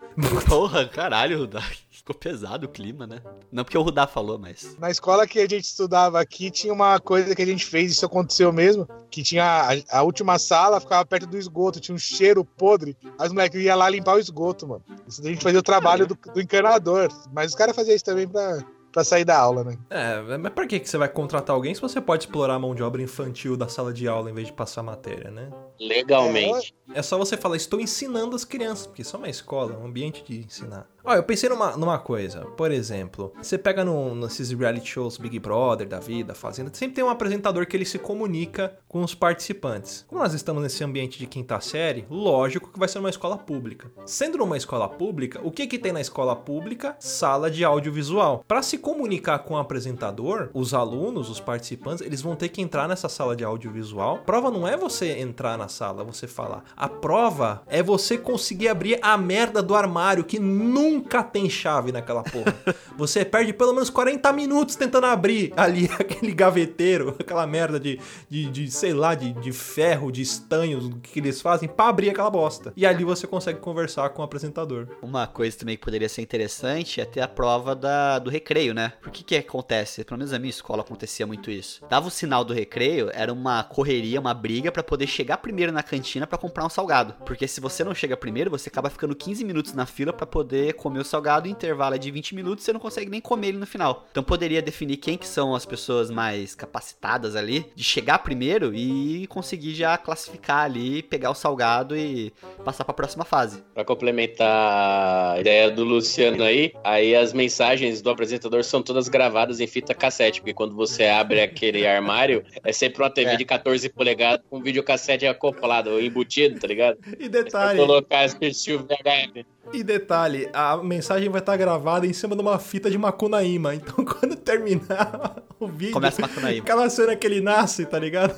[0.48, 1.78] Porra, caralho, Rudak.
[1.90, 3.20] Ficou pesado o clima, né?
[3.52, 4.74] Não porque o Rudá falou, mas.
[4.78, 8.06] Na escola que a gente estudava aqui, tinha uma coisa que a gente fez, isso
[8.06, 12.44] aconteceu mesmo, que tinha a, a última sala, ficava perto do esgoto, tinha um cheiro
[12.44, 12.96] podre.
[13.18, 14.82] Aí os moleques iam lá limpar o esgoto, mano.
[15.06, 17.08] Isso a gente fazia o trabalho do, do encanador.
[17.32, 19.78] Mas os caras faziam isso também pra, pra sair da aula, né?
[19.90, 22.74] É, mas pra que que você vai contratar alguém se você pode explorar a mão
[22.74, 25.50] de obra infantil da sala de aula em vez de passar matéria, né?
[25.78, 26.74] Legalmente.
[26.94, 30.24] É só você falar, estou ensinando as crianças, porque isso é uma escola, um ambiente
[30.24, 30.88] de ensinar.
[31.05, 35.38] Ó, eu pensei numa, numa coisa, por exemplo, você pega no, nesses reality shows Big
[35.38, 40.05] Brother da vida, Fazenda, sempre tem um apresentador que ele se comunica com os participantes.
[40.09, 43.90] Como nós estamos nesse ambiente de quinta série, lógico que vai ser uma escola pública.
[44.05, 46.96] Sendo numa escola pública, o que que tem na escola pública?
[46.98, 48.44] Sala de audiovisual.
[48.46, 52.87] Para se comunicar com o apresentador, os alunos, os participantes, eles vão ter que entrar
[52.87, 54.18] nessa sala de audiovisual.
[54.18, 56.62] Prova não é você entrar na sala, você falar.
[56.81, 62.23] A prova é você conseguir abrir a merda do armário que nunca tem chave naquela
[62.23, 62.57] porra.
[62.97, 68.47] Você perde pelo menos 40 minutos tentando abrir ali aquele gaveteiro, aquela merda de, de,
[68.47, 72.31] de sei lá, de, de ferro, de estanhos, o que, eles fazem pra abrir aquela
[72.31, 72.73] bosta.
[72.75, 74.88] E ali você consegue conversar com o apresentador.
[75.03, 78.95] Uma coisa também que poderia ser interessante é ter a prova da, do recreio, né?
[79.03, 80.03] Por que que acontece?
[80.03, 81.85] Pelo menos na minha escola acontecia muito isso.
[81.90, 85.83] Dava o sinal do recreio, era uma correria, uma briga pra poder chegar primeiro na
[85.83, 87.14] cantina pra comprar um salgado.
[87.26, 90.74] Porque se você não chega primeiro, você acaba ficando 15 minutos na fila pra poder
[90.74, 93.59] comer o salgado, o intervalo é de 20 minutos, você não consegue nem comer ele
[93.59, 94.06] no final.
[94.11, 99.26] Então poderia definir quem que são as pessoas mais capacitadas ali de chegar primeiro e
[99.26, 102.33] conseguir já classificar ali, pegar o salgado e
[102.64, 103.62] passar pra próxima fase.
[103.74, 109.61] Pra complementar a ideia do Luciano aí, aí as mensagens do apresentador são todas gravadas
[109.61, 113.37] em fita cassete, porque quando você abre aquele armário, é sempre uma TV É.
[113.37, 116.99] de 14 polegadas com videocassete acoplado, ou embutido, tá ligado?
[117.18, 119.46] E Pra detalhe, colocar assistir o VHF.
[119.73, 123.75] e detalhe, a mensagem vai estar gravada em cima de uma fita de Macunaíma.
[123.75, 126.62] Então quando terminar o vídeo, Começa Macunaíma.
[126.62, 128.35] aquela cena que ele nasce, tá ligado?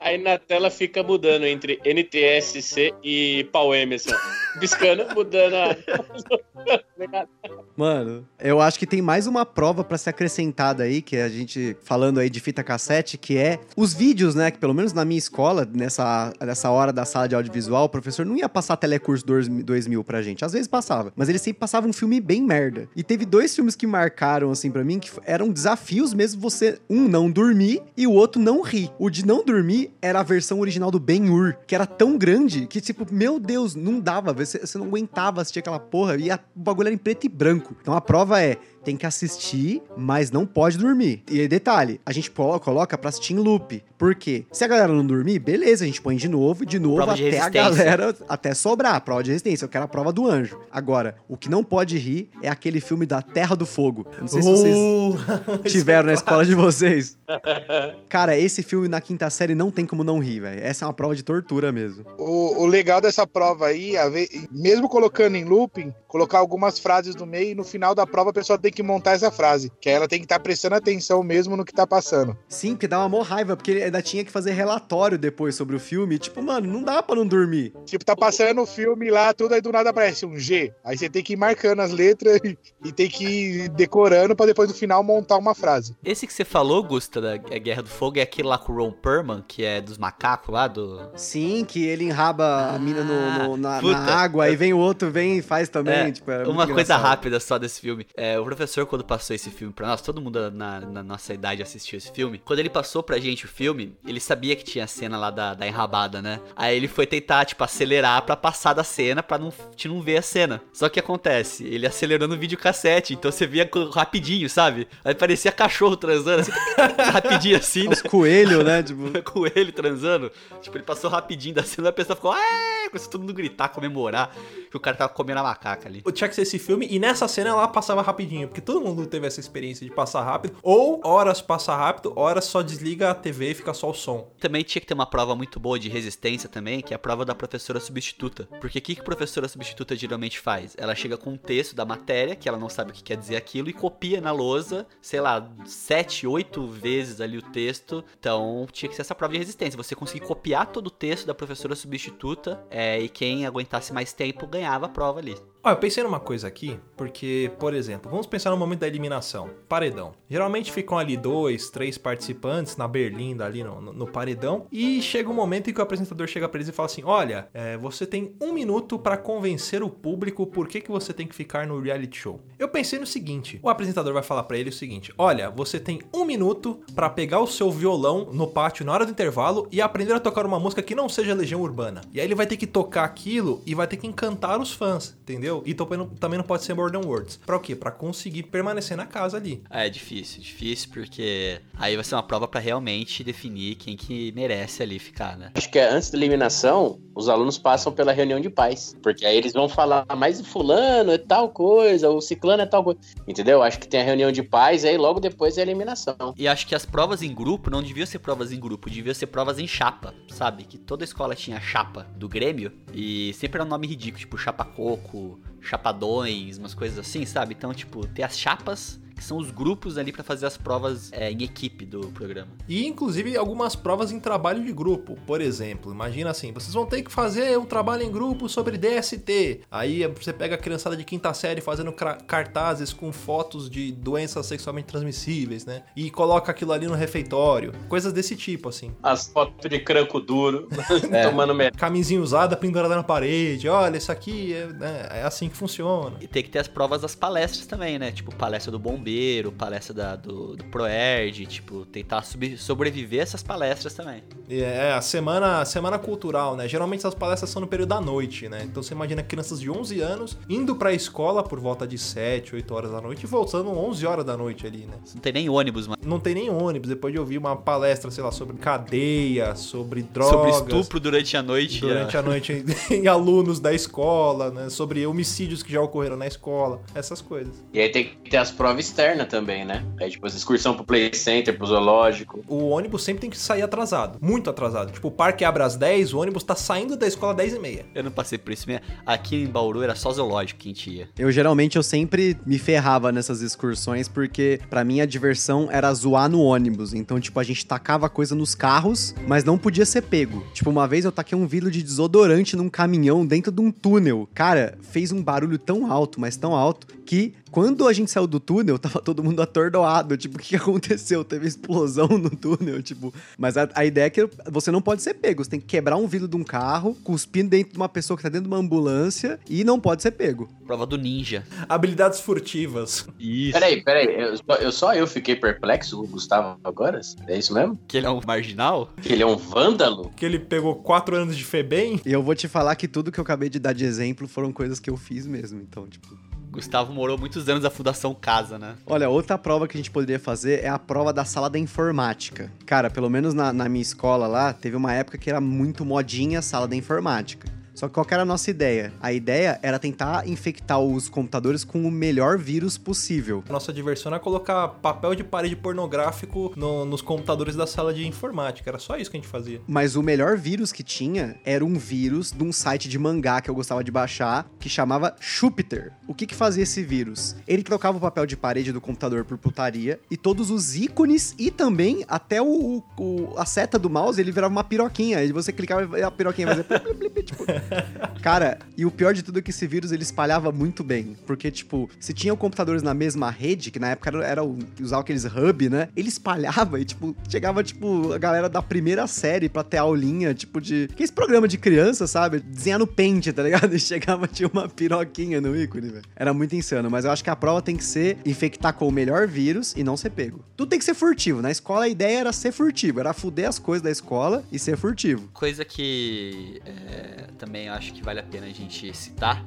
[0.00, 4.14] Aí na tela fica mudando entre NTSC e Pau Emerson.
[4.60, 5.76] Piscando, mudando a.
[7.78, 11.28] Mano, eu acho que tem mais uma prova pra ser acrescentada aí, que é a
[11.28, 14.50] gente falando aí de fita cassete, que é os vídeos, né?
[14.50, 18.26] Que pelo menos na minha escola, nessa, nessa hora da sala de audiovisual, o professor
[18.26, 20.44] não ia passar telecurso 2000 pra gente.
[20.44, 22.88] Às vezes passava, mas ele sempre passava um filme bem merda.
[22.96, 27.06] E teve dois filmes que marcaram, assim, pra mim, que eram desafios mesmo você, um,
[27.06, 28.90] não dormir e o outro não rir.
[28.98, 32.80] O de não dormir era a versão original do Ben-Hur, que era tão grande que,
[32.80, 34.32] tipo, meu Deus, não dava.
[34.32, 37.28] Você, você não aguentava assistir aquela porra e a- o bagulho era em preto e
[37.28, 37.67] branco.
[37.80, 38.58] Então a prova é.
[38.84, 41.22] Tem que assistir, mas não pode dormir.
[41.30, 43.82] E aí, detalhe, a gente coloca pra assistir em loop.
[43.98, 44.44] Por quê?
[44.52, 47.26] Se a galera não dormir, beleza, a gente põe de novo, de novo, Prova de
[47.26, 47.84] até a resistência.
[47.84, 48.94] galera, até sobrar.
[48.94, 50.58] a Prova de resistência, eu quero a prova do anjo.
[50.70, 54.06] Agora, o que não pode rir é aquele filme da Terra do Fogo.
[54.20, 57.16] Não sei se vocês Uh, tiveram na escola de vocês.
[58.08, 60.60] Cara, esse filme na quinta série não tem como não rir, velho.
[60.62, 62.04] Essa é uma prova de tortura mesmo.
[62.18, 64.10] O, o legal dessa prova aí, a
[64.50, 68.32] mesmo colocando em looping, colocar algumas frases no meio e no final da prova a
[68.32, 69.70] pessoa tem que montar essa frase.
[69.80, 72.36] Que aí ela tem que estar prestando atenção mesmo no que tá passando.
[72.48, 75.76] Sim, porque dá uma mó raiva, porque ele ainda tinha que fazer relatório depois sobre
[75.76, 76.18] o filme.
[76.18, 77.72] Tipo, mano, não dá pra não dormir.
[77.84, 80.72] Tipo, tá passando o filme lá, tudo aí do nada aparece um G.
[80.84, 84.46] Aí você tem que ir marcando as letras e, e tem que ir decorando pra
[84.46, 85.96] depois no final montar uma frase.
[86.04, 88.92] Esse que você falou, Gusta, da Guerra do Fogo, é aquele lá com o Ron
[88.92, 91.08] Perlman, que é dos macacos lá, do...
[91.16, 94.78] Sim, que ele enraba a mina no, no- na, Ah, na água, aí vem o
[94.78, 95.94] outro, vem e faz também.
[95.94, 97.02] É, tipo, é Uma coisa engraçado.
[97.02, 98.06] rápida só desse filme.
[98.16, 101.62] É, o professor, quando passou esse filme pra nós, todo mundo na, na nossa idade
[101.62, 102.42] assistiu esse filme.
[102.44, 105.54] Quando ele passou pra gente o filme, ele sabia que tinha a cena lá da,
[105.54, 106.40] da enrabada, né?
[106.56, 110.16] Aí ele foi tentar, tipo, acelerar pra passar da cena pra não, te não ver
[110.16, 110.60] a cena.
[110.72, 114.88] Só que acontece, ele acelerou no videocassete, então você via rapidinho, sabe?
[115.04, 116.52] Aí parecia cachorro transando, assim,
[117.12, 117.92] rapidinho assim, né?
[117.92, 118.82] Os coelhos, né?
[118.82, 120.32] Tipo, com ele transando.
[120.60, 124.34] Tipo, ele passou rapidinho da cena, a pessoa ficou, é, começou todo mundo gritar, comemorar,
[124.68, 126.02] que o cara tava comendo a macaca ali.
[126.12, 129.26] tinha que ser esse filme e nessa cena ela passava rapidinho, porque todo mundo teve
[129.26, 133.54] essa experiência de passar rápido, ou horas passa rápido, horas só desliga a TV e
[133.54, 134.32] fica só o som.
[134.40, 137.24] Também tinha que ter uma prova muito boa de resistência também, que é a prova
[137.24, 138.48] da professora substituta.
[138.60, 140.74] Porque o que, que a professora substituta geralmente faz?
[140.78, 143.36] Ela chega com um texto da matéria, que ela não sabe o que quer dizer
[143.36, 148.04] aquilo, e copia na lousa, sei lá, sete, oito vezes ali o texto.
[148.18, 149.76] Então tinha que ser essa prova de resistência.
[149.76, 154.46] Você conseguir copiar todo o texto da professora substituta, é, e quem aguentasse mais tempo
[154.46, 155.36] ganhava a prova ali.
[155.62, 159.50] Ó, eu pensei numa coisa aqui, porque, por exemplo, vamos pensar no momento da eliminação.
[159.68, 160.12] Paredão.
[160.30, 164.66] Geralmente ficam ali dois, três participantes na berlinda ali no, no, no paredão.
[164.70, 167.48] E chega um momento em que o apresentador chega pra eles e fala assim: Olha,
[167.52, 171.34] é, você tem um minuto pra convencer o público por que, que você tem que
[171.34, 172.40] ficar no reality show.
[172.58, 176.00] Eu pensei no seguinte: o apresentador vai falar pra ele o seguinte: Olha, você tem
[176.14, 180.12] um minuto pra pegar o seu violão no pátio na hora do intervalo e aprender
[180.12, 182.00] a tocar uma música que não seja Legião Urbana.
[182.12, 185.16] E aí ele vai ter que tocar aquilo e vai ter que encantar os fãs,
[185.22, 185.47] entendeu?
[185.64, 187.38] E também não, também não pode ser More Than Words.
[187.44, 187.74] Pra o quê?
[187.74, 189.62] Pra conseguir permanecer na casa ali.
[189.70, 194.82] É difícil, difícil, porque aí vai ser uma prova pra realmente definir quem que merece
[194.82, 195.50] ali ficar, né?
[195.54, 198.96] Acho que antes da eliminação, os alunos passam pela reunião de pais.
[199.02, 203.00] Porque aí eles vão falar, mas fulano é tal coisa, o ciclano é tal coisa.
[203.26, 203.60] Entendeu?
[203.60, 206.32] Acho que tem a reunião de pais e aí logo depois é a eliminação.
[206.36, 209.26] E acho que as provas em grupo não deviam ser provas em grupo, deviam ser
[209.26, 210.62] provas em chapa, sabe?
[210.62, 214.64] Que toda escola tinha chapa do Grêmio e sempre era um nome ridículo, tipo chapa
[214.64, 217.52] coco, chapadões, umas coisas assim, sabe?
[217.58, 221.30] Então, tipo, ter as chapas que são os grupos ali pra fazer as provas é,
[221.30, 222.52] em equipe do programa.
[222.68, 225.18] E inclusive algumas provas em trabalho de grupo.
[225.26, 229.62] Por exemplo, imagina assim: vocês vão ter que fazer um trabalho em grupo sobre DST.
[229.70, 234.86] Aí você pega a criançada de quinta série fazendo cartazes com fotos de doenças sexualmente
[234.86, 235.82] transmissíveis, né?
[235.96, 237.72] E coloca aquilo ali no refeitório.
[237.88, 238.92] Coisas desse tipo, assim.
[239.02, 240.68] As fotos de cranco duro,
[241.28, 241.76] tomando merda.
[241.76, 243.68] Camisinha usada pendurada na parede.
[243.68, 246.16] Olha, isso aqui é, né, é assim que funciona.
[246.20, 248.12] E tem que ter as provas das palestras também, né?
[248.12, 249.07] Tipo, palestra do bombeiro,
[249.56, 254.22] palestra da, do, do Proerd, tipo, tentar sub- sobreviver a essas palestras também.
[254.48, 256.68] E É, a semana, a semana cultural, né?
[256.68, 258.62] Geralmente essas palestras são no período da noite, né?
[258.64, 262.74] Então você imagina crianças de 11 anos indo pra escola por volta de 7, 8
[262.74, 264.94] horas da noite e voltando 11 horas da noite ali, né?
[265.14, 266.00] Não tem nem ônibus, mano.
[266.04, 266.88] Não tem nem ônibus.
[266.88, 270.32] Depois de ouvir uma palestra, sei lá, sobre cadeia, sobre drogas.
[270.32, 271.80] Sobre estupro durante a noite.
[271.80, 272.18] Durante é.
[272.18, 272.52] a noite
[272.90, 274.70] em, em alunos da escola, né?
[274.70, 277.64] Sobre homicídios que já ocorreram na escola, essas coisas.
[277.72, 279.84] E aí tem que ter as provas externas também, né?
[280.00, 282.44] Aí, tipo, as excursão pro play center, pro zoológico.
[282.48, 284.90] O ônibus sempre tem que sair atrasado, muito atrasado.
[284.90, 287.58] Tipo, o parque abre às 10, o ônibus tá saindo da escola às 10 e
[287.60, 287.86] meia.
[287.94, 288.84] Eu não passei por isso mesmo.
[289.06, 291.08] Aqui em Bauru era só zoológico que a gente ia.
[291.16, 296.28] Eu geralmente eu sempre me ferrava nessas excursões porque pra mim a diversão era zoar
[296.28, 296.92] no ônibus.
[296.92, 300.44] Então, tipo, a gente tacava coisa nos carros, mas não podia ser pego.
[300.52, 304.28] Tipo, uma vez eu taquei um vidro de desodorante num caminhão dentro de um túnel.
[304.34, 308.38] Cara, fez um barulho tão alto, mas tão alto que quando a gente saiu do
[308.40, 310.16] túnel, tava todo mundo atordoado.
[310.16, 311.24] Tipo, o que aconteceu?
[311.24, 313.12] Teve explosão no túnel, tipo.
[313.36, 315.42] Mas a, a ideia é que você não pode ser pego.
[315.44, 318.22] Você tem que quebrar um vidro de um carro, cuspir dentro de uma pessoa que
[318.22, 320.48] tá dentro de uma ambulância e não pode ser pego.
[320.66, 321.44] Prova do ninja.
[321.68, 323.06] Habilidades furtivas.
[323.18, 323.52] Isso.
[323.52, 327.00] Peraí, peraí, eu, só- eu só eu fiquei perplexo, o Gustavo agora?
[327.26, 327.78] É isso mesmo?
[327.88, 328.90] Que ele é um marginal?
[329.00, 330.10] Que ele é um vândalo?
[330.16, 332.00] Que ele pegou 4 anos de FEBEM.
[332.04, 334.52] E eu vou te falar que tudo que eu acabei de dar de exemplo foram
[334.52, 335.60] coisas que eu fiz mesmo.
[335.60, 336.16] Então, tipo.
[336.50, 338.74] Gustavo morou muitos anos na Fundação Casa, né?
[338.86, 342.50] Olha, outra prova que a gente poderia fazer é a prova da sala da informática.
[342.66, 346.38] Cara, pelo menos na, na minha escola lá, teve uma época que era muito modinha
[346.38, 347.57] a sala da informática.
[347.78, 348.92] Só que qual que era a nossa ideia?
[349.00, 353.44] A ideia era tentar infectar os computadores com o melhor vírus possível.
[353.48, 358.68] Nossa diversão era colocar papel de parede pornográfico no- nos computadores da sala de informática.
[358.68, 359.60] Era só isso que a gente fazia.
[359.68, 363.48] Mas o melhor vírus que tinha era um vírus de um site de mangá que
[363.48, 365.92] eu gostava de baixar, que chamava Jupiter.
[366.08, 367.36] O que que fazia esse vírus?
[367.46, 371.48] Ele trocava o papel de parede do computador por putaria e todos os ícones e
[371.48, 375.18] também até o, o- a seta do mouse ele virava uma piroquinha.
[375.18, 376.64] Aí você clicava e a piroquinha fazia...
[377.22, 377.44] tipo...
[378.22, 381.16] Cara, e o pior de tudo é que esse vírus ele espalhava muito bem.
[381.26, 384.58] Porque, tipo, se tinham computadores na mesma rede, que na época era, era o,
[384.92, 385.88] aqueles hub, né?
[385.96, 390.60] Ele espalhava e, tipo, chegava, tipo, a galera da primeira série pra ter aulinha, tipo,
[390.60, 390.88] de.
[390.96, 392.40] Que esse programa de criança, sabe?
[392.40, 393.68] Desenhar no pente, tá ligado?
[393.78, 396.04] E chegava, tinha uma piroquinha no ícone, velho.
[396.16, 398.90] Era muito insano, mas eu acho que a prova tem que ser infectar com o
[398.90, 400.44] melhor vírus e não ser pego.
[400.56, 401.40] Tudo tem que ser furtivo.
[401.40, 404.76] Na escola a ideia era ser furtivo, era fuder as coisas da escola e ser
[404.76, 405.28] furtivo.
[405.32, 409.44] Coisa que é, também eu acho que vale a pena a gente citar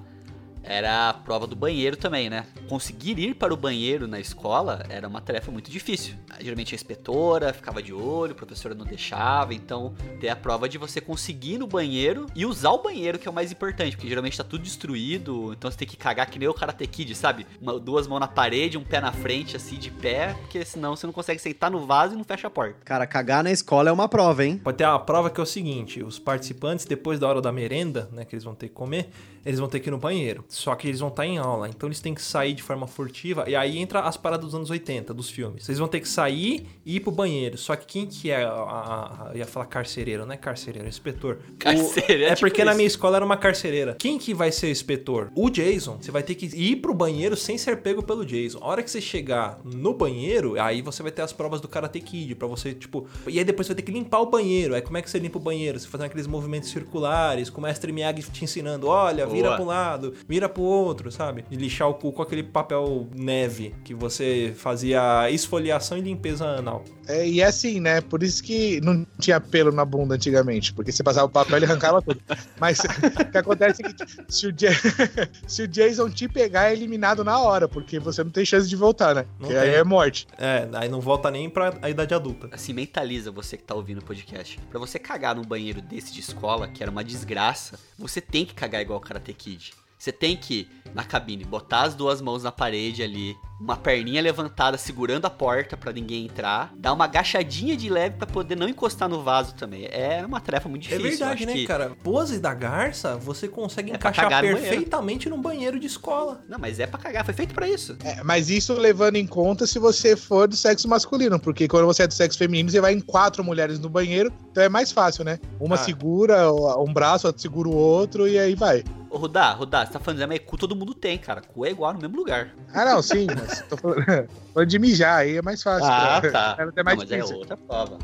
[0.64, 2.46] era a prova do banheiro também, né?
[2.70, 6.16] Conseguir ir para o banheiro na escola era uma tarefa muito difícil.
[6.40, 10.78] Geralmente a inspetora ficava de olho, a professora não deixava, então ter a prova de
[10.78, 14.08] você conseguir ir no banheiro e usar o banheiro que é o mais importante, porque
[14.08, 17.46] geralmente tá tudo destruído, então você tem que cagar que nem o Karate Kid, sabe?
[17.62, 21.06] Uma- duas mãos na parede, um pé na frente, assim, de pé, porque senão você
[21.06, 22.76] não consegue sentar no vaso e não fecha a porta.
[22.86, 24.58] Cara, cagar na escola é uma prova, hein?
[24.64, 28.10] Pode ter uma prova que é o seguinte: os participantes, depois da hora da merenda,
[28.12, 29.10] né, que eles vão ter que comer,
[29.46, 30.44] eles vão ter que ir no banheiro.
[30.48, 33.46] Só que eles vão estar em aula, então eles têm que sair de forma furtiva.
[33.50, 35.64] E aí entra as paradas dos anos 80, dos filmes.
[35.66, 37.58] Vocês vão ter que sair e ir pro banheiro.
[37.58, 40.86] Só que quem que é a, a, a- eu ia falar carcereiro, não é carcereiro,
[40.86, 41.40] é inspetor.
[41.60, 42.78] Carcereiro, O- é é tipo porque na isso.
[42.78, 43.96] minha escola era uma carcereira.
[44.00, 45.32] Quem que vai ser o inspetor?
[45.36, 45.98] O Jason.
[46.02, 48.60] Você vai ter que ir pro banheiro sem ser pego pelo Jason.
[48.62, 52.00] A hora que você chegar no banheiro, aí você vai ter as provas do Karate
[52.00, 54.76] Kid pra você, tipo, e aí depois você vai ter que limpar o banheiro.
[54.76, 55.80] Aí como é que você limpa o banheiro?
[55.80, 59.56] Você fazendo aqueles movimentos circulares, com o mestre Miyagi te ensinando, olha, vira Boa.
[59.56, 61.46] pra um lado, vira pro outro, sabe?
[61.50, 66.84] E lixar o cu com aquele papel neve que você fazia esfoliação e limpeza anal.
[67.08, 68.00] É, e é assim, né?
[68.02, 71.66] Por isso que não tinha pelo na bunda antigamente, porque você passava o papel e
[71.66, 72.22] arrancava tudo.
[72.60, 72.80] Mas
[73.20, 74.54] o que acontece é que se o,
[75.48, 78.76] se o Jason te pegar, é eliminado na hora, porque você não tem chance de
[78.76, 79.26] voltar, né?
[79.40, 80.28] Não Porque aí é morte.
[80.38, 82.50] É, aí não volta nem pra a idade adulta.
[82.52, 84.60] Assim, mentaliza você que tá ouvindo o podcast.
[84.70, 88.54] Pra você cagar num banheiro desse de escola, que era uma desgraça, você tem que
[88.54, 89.72] cagar igual o Karate Kid.
[89.98, 94.76] Você tem que, na cabine, botar as duas mãos na parede ali, uma perninha levantada
[94.76, 99.08] segurando a porta pra ninguém entrar, dar uma agachadinha de leve pra poder não encostar
[99.08, 99.86] no vaso também.
[99.92, 101.06] É uma tarefa muito É difícil.
[101.06, 101.92] eu verdade, né, que- cara?
[102.04, 104.68] Pose da garça, você consegue É encaixar cagar no banheiro.
[104.70, 106.42] perfeitamente num banheiro de escola.
[106.50, 107.96] Não, mas é pra cagar, foi feito pra isso.
[108.04, 112.02] É, mas isso levando em conta se você for do sexo masculino, porque quando você
[112.02, 115.24] é do sexo feminino, você vai em quatro mulheres no banheiro, então é mais fácil,
[115.24, 115.38] né?
[115.60, 115.78] Uma Ah.
[115.78, 118.84] segura um braço, outra segura o outro e aí vai.
[119.12, 121.42] Ô, Rudá, Rudá, você tá falando, mas cu todo mundo tem, cara.
[121.42, 122.56] Cu é igual no mesmo lugar.
[122.74, 124.04] Ah, não, sim, mas tô falando,
[124.54, 125.86] falando de mijar, aí é mais fácil.
[125.86, 126.56] Ah, tá.
[126.60, 127.38] É até Não, mais mas é difícil.
[127.38, 127.98] outra prova.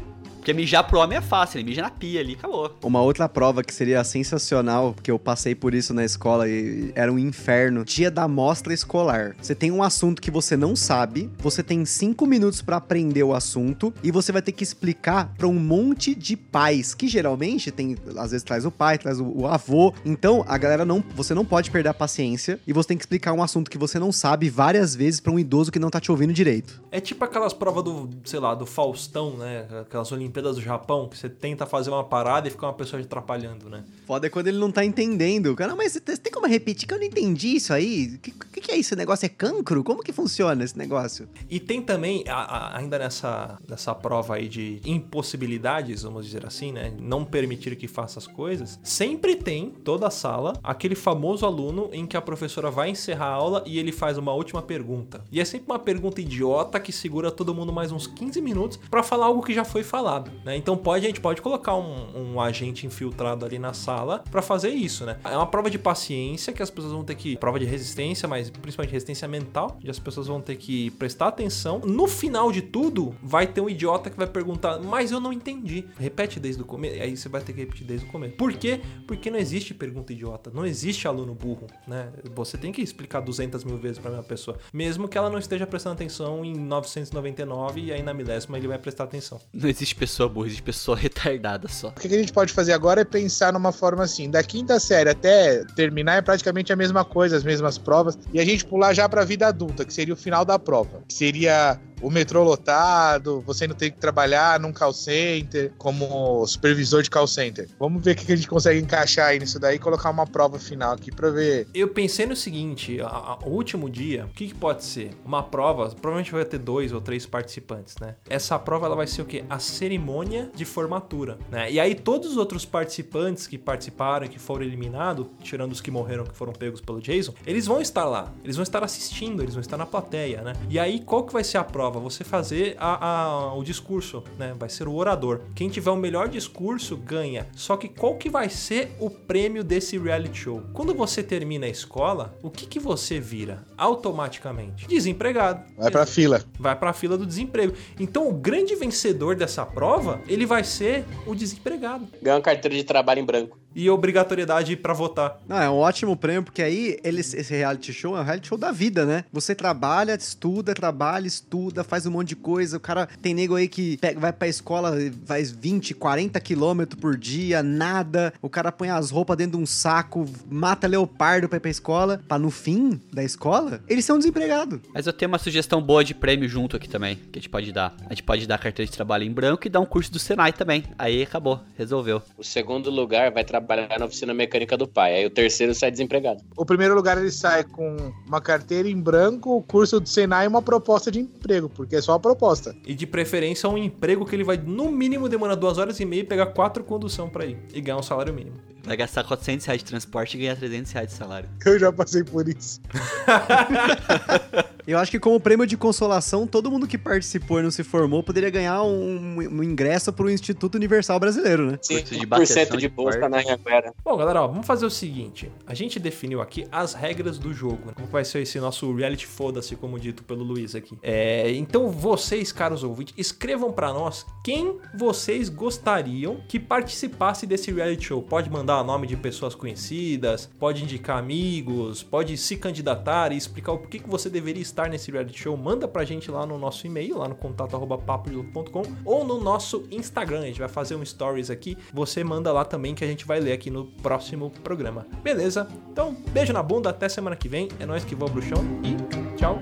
[0.47, 2.73] Porque mijar pro homem é fácil, ele mija na pia ali, acabou.
[2.81, 7.12] Uma outra prova que seria sensacional, porque eu passei por isso na escola e era
[7.12, 7.83] um inferno.
[7.83, 9.36] Dia da mostra escolar.
[9.41, 13.33] Você tem um assunto que você não sabe, você tem cinco minutos pra aprender o
[13.33, 17.97] assunto e você vai ter que explicar pra um monte de pais, que geralmente tem,
[18.15, 19.93] às vezes traz o pai, traz o, o avô.
[20.05, 23.33] Então, a galera não, você não pode perder a paciência e você tem que explicar
[23.33, 26.10] um assunto que você não sabe várias vezes pra um idoso que não tá te
[26.10, 26.81] ouvindo direito.
[26.89, 29.67] É tipo aquelas provas do, sei lá, do Faustão, né?
[29.81, 33.06] Aquelas Olimpíadas do Japão, que você tenta fazer uma parada e fica uma pessoa te
[33.06, 33.84] atrapalhando, né?
[34.06, 35.56] Foda é quando ele não tá entendendo.
[35.56, 38.15] Cara, mas você tem como repetir que eu não entendi isso aí?
[38.15, 38.88] O que, que, que é isso?
[38.88, 39.84] Esse negócio é cancro?
[39.84, 41.28] Como que funciona esse negócio?
[41.50, 46.71] E tem também, a- a- ainda nessa, nessa prova aí de impossibilidades, vamos dizer assim,
[46.71, 46.93] né?
[47.00, 48.80] Não permitir que faça as coisas.
[48.84, 53.32] Sempre tem, toda a sala, aquele famoso aluno em que a professora vai encerrar a
[53.34, 55.21] aula e ele faz uma última pergunta.
[55.32, 59.04] E é sempre uma pergunta idiota que segura todo mundo mais uns 15 minutos pra
[59.04, 60.55] falar algo que já foi falado, né?
[60.55, 64.69] Então pode, a gente pode colocar um, um agente infiltrado ali na sala pra fazer
[64.69, 65.17] isso, né?
[65.23, 67.37] É uma prova de paciência que as pessoas vão ter que.
[67.37, 71.79] Prova de resistência, mas principalmente resistência mental, e as pessoas vão ter que prestar atenção.
[71.79, 75.85] No final de tudo, vai ter um idiota que vai perguntar, mas eu não entendi.
[75.99, 77.01] Repete desde o começo.
[77.01, 78.35] Aí você vai ter que repetir desde o começo.
[78.35, 78.81] Por quê?
[79.07, 80.51] Porque não existe pergunta idiota.
[80.53, 82.11] Não existe aluno burro, né?
[82.35, 84.57] Você tem que explicar 200 mil vezes pra mesma pessoa.
[84.73, 88.77] Mesmo que ela não esteja prestando atenção em 999 e aí na milésima ele vai
[88.77, 89.39] prestar atenção.
[89.53, 91.89] Não existe pessoa burra, existe pessoa retardada só.
[91.89, 95.10] O que a gente pode fazer agora é pensar numa forma assim, da quinta série
[95.10, 99.10] até terminar é praticamente a mesma coisa, as mesmas provas, e a gente pular já
[99.10, 103.67] pra vida adulta, que seria o final da prova, que seria o metrô lotado, você
[103.67, 107.67] não tem que trabalhar num call center, como supervisor de call center.
[107.79, 110.60] Vamos ver o que a gente consegue encaixar aí nisso daí e colocar uma prova
[110.60, 111.67] final aqui pra ver.
[111.73, 115.12] Eu pensei no seguinte, a- a- o último dia, o que, que pode ser?
[115.25, 118.15] Uma prova, provavelmente vai ter dois ou três participantes, né?
[118.29, 119.43] Essa prova ela vai ser o quê?
[119.49, 121.71] A cerimônia de formatura, né?
[121.71, 126.25] E aí todos os outros participantes que participaram que foram eliminados, tirando os que morreram,
[126.25, 129.62] que foram pegos pelo Jason, eles vão estar lá, eles vão estar assistindo, eles vão
[129.62, 130.53] estar na plateia, né?
[130.69, 131.87] E aí qual que vai ser a prova?
[131.89, 134.54] Você fazer a- a- o discurso, né?
[134.58, 135.41] Vai ser o orador.
[135.56, 137.47] Quem tiver o melhor discurso ganha.
[137.56, 140.62] Só que qual que vai ser o prêmio desse reality show?
[140.73, 144.88] Quando você termina a escola, o que que você vira automaticamente?
[144.88, 145.62] Desempregado.
[145.78, 146.43] Vai pra fila.
[146.60, 147.73] Vai pra fila do desemprego.
[148.00, 152.08] Então o grande vencedor dessa prova, ele vai ser o desempregado.
[152.21, 153.58] Ganha uma carteira de trabalho em branco.
[153.79, 155.39] E obrigatoriedade pra votar.
[155.47, 158.57] Não, é um ótimo prêmio, porque aí eles, esse reality show é um reality show
[158.57, 159.23] da vida, né?
[159.31, 162.77] Você trabalha, estuda, trabalha, estuda, faz um monte de coisa.
[162.77, 164.95] O cara tem nego aí que pega- vai pra escola,
[165.27, 168.33] faz 20, 40 quilômetros por dia, nada.
[168.41, 172.19] O cara põe as roupas dentro de um saco, mata leopardo pra ir pra escola.
[172.27, 174.79] Pra no fim da escola, eles são desempregados.
[174.91, 177.71] Mas eu tenho uma sugestão boa de prêmio junto aqui também, que a gente pode
[177.71, 177.95] dar.
[178.07, 180.51] A gente pode dar carteira de trabalho em branco e dar um curso do Senai
[180.51, 180.83] também.
[180.97, 182.23] Aí acabou, resolveu.
[182.35, 183.66] O segundo lugar vai trabalhar
[183.99, 185.15] na oficina mecânica do pai.
[185.15, 186.43] Aí o terceiro sai desempregado.
[186.56, 190.47] O primeiro lugar ele sai com uma carteira em branco, o curso do Senai e
[190.47, 192.75] uma proposta de emprego, porque é só a proposta.
[192.86, 196.21] E de preferência um emprego que ele vai no mínimo demorar duas horas e meia
[196.21, 197.58] e pegar quatro condução pra ir.
[197.73, 198.56] E ganhar um salário mínimo.
[198.84, 201.49] Vai gastar 400 reais de transporte e ganhar 300 reais de salário.
[201.65, 202.80] Eu já passei por isso.
[204.88, 208.23] Eu acho que como prêmio de consolação, todo mundo que participou e não se formou
[208.23, 211.78] poderia ganhar um, um ingresso pro Instituto Universal Brasileiro, né?
[211.78, 213.93] 5% bateção de de bolsa na Anhanguera.
[214.04, 215.52] Bom, galera, ó, vamos fazer o seguinte.
[215.65, 217.88] A gente definiu aqui as regras do jogo.
[217.88, 217.93] né?
[217.93, 220.97] Como vai ser esse nosso reality foda-se, como dito pelo Luiz aqui.
[221.04, 228.06] É, então vocês, caros ouvintes, escrevam pra nós quem vocês gostariam que participasse desse reality
[228.06, 228.21] show.
[228.21, 233.73] Pode mandar o nome de pessoas conhecidas, pode indicar amigos, pode se candidatar e explicar
[233.73, 235.57] o porquê que você deveria estar nesse reality show.
[235.57, 240.41] Manda pra gente lá no nosso e-mail, lá no contato@papodelouco.com ou no nosso Instagram.
[240.41, 241.78] A gente vai fazer um stories aqui.
[241.93, 245.07] Você manda lá também que a gente vai ler aqui no próximo programa.
[245.23, 245.67] Beleza?
[245.91, 247.69] Então, beijo na bunda, até semana que vem.
[247.80, 249.59] É nós que vamos pro chão e tchau.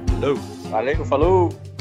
[0.70, 1.75] Valeu, falou!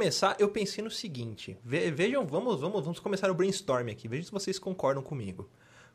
[0.00, 1.58] Começar, eu pensei no seguinte.
[1.62, 4.08] Ve- vejam, vamos, vamos, vamos começar o brainstorm aqui.
[4.08, 5.46] Vejam se vocês concordam comigo.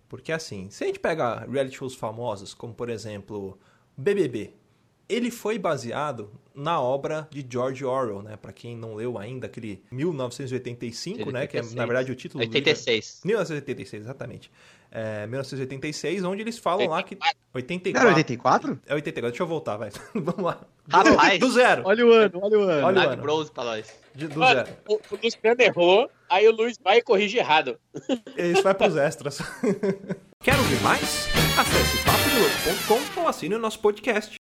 [0.08, 3.58] Porque assim, se a gente pega reality shows famosos, como por exemplo
[3.98, 4.54] BBB,
[5.10, 8.38] ele foi baseado na obra de George Orwell, né?
[8.38, 11.48] Para quem não leu ainda, aquele 1985, né?
[11.48, 12.70] Que é na verdade o título do livro.
[12.70, 13.22] 86.
[13.26, 14.52] 1986, exatamente.
[14.98, 17.16] É, 1986, onde eles falam lá que.
[17.16, 18.00] Não 84.
[18.08, 18.80] era 84?
[18.88, 19.90] É 84, deixa eu voltar, vai.
[20.16, 20.62] Vamos lá.
[20.90, 21.38] Rapaz.
[21.38, 21.82] Do zero.
[21.86, 22.88] Olha o ano, olha o ano.
[22.88, 23.22] Olha o ano.
[23.22, 23.94] bronze pra nós.
[24.16, 24.70] De- do Mano, zero.
[24.88, 27.78] o, o Luciano errou, aí o Luiz vai e corrige errado.
[28.38, 29.40] Isso vai pros extras.
[30.42, 31.28] Quer ouvir mais?
[31.60, 34.38] Acesse papodelouco.com ou assine o nosso podcast.